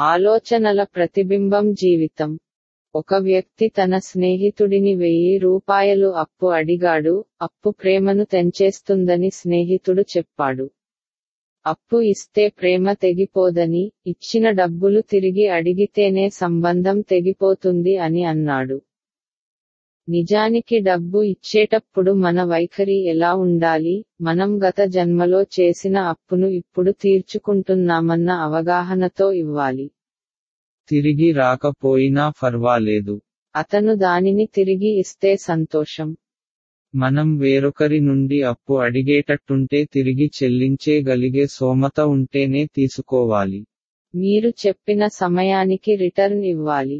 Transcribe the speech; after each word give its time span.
ఆలోచనల 0.00 0.82
ప్రతిబింబం 0.84 1.72
జీవితం. 1.72 2.38
ఒక 2.94 3.14
వ్యక్తి 3.14 3.68
తన 3.68 3.98
స్నేహితుడిని 3.98 4.94
వెయ్యి 4.94 5.38
రూపాయలు 5.38 6.08
అప్పు 6.08 6.46
అడిగాడు 6.46 7.24
అప్పు 7.42 7.70
ప్రేమను 7.70 8.24
తెంచేస్తుందని 8.24 9.30
స్నేహితుడు 9.30 10.00
చెప్పాడు. 10.00 10.70
అప్పు 11.66 12.00
ఇస్తే 12.00 12.48
ప్రేమ 12.48 12.92
తెగిపోదని 12.92 13.90
ఇచ్చిన 14.06 14.50
డబ్బులు 14.50 15.00
తిరిగి 15.00 15.48
అడిగితేనే 15.48 16.30
సంబంధం 16.30 17.00
తెగిపోతుంది 17.00 17.96
అని 17.96 18.24
అన్నాడు. 18.24 18.80
నిజానికి 20.08 20.78
డబ్బు 20.78 21.22
ఇచ్చేటప్పుడు 21.22 22.12
మన 22.12 22.44
వైఖరి 22.44 22.96
ఎలా 23.08 23.34
ఉండాలి? 23.34 24.04
మనం 24.20 24.60
గత 24.68 24.80
జన్మలో 24.86 25.42
చేసిన 25.42 25.98
అప్పును 25.98 26.46
ఇప్పుడు 26.46 26.90
తీర్చుకుంటున్నామన్న 26.92 28.30
అవగాహనతో 28.30 29.32
ఇవ్వాలి. 29.32 29.86
తిరిగి 30.88 31.32
రాకపోయినా 31.32 32.32
పర్వాలేదు 32.42 33.20
అతను 33.56 33.94
దానిని 33.94 34.46
తిరిగి 34.46 34.98
ఇస్తే 34.98 35.36
సంతోషం. 35.36 36.16
మనం 36.94 37.36
వేరొకరి 37.36 38.00
నుండి 38.00 38.42
అప్పు 38.42 38.74
అడిగేటట్టుంటే 38.74 39.84
తిరిగి 39.84 40.30
చెల్లించేగలిగే 40.42 41.46
సోమత 41.46 42.00
ఉంటేనే 42.00 42.66
తీసుకోవాలి. 42.74 43.60
మీరు 44.14 44.48
చెప్పిన 44.66 45.06
సమయానికి 45.06 45.96
రిటర్న్ 45.96 46.44
ఇవ్వాలి. 46.44 46.98